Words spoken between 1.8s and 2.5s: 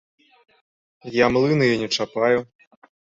не чапаю.